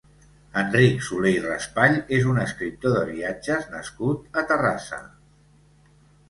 [0.59, 5.01] Enric Soler i Raspall és un escriptor de viatges nascut a Terrassa.